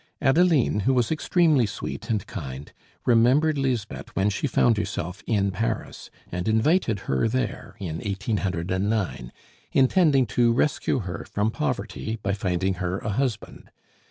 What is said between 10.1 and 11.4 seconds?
to rescue her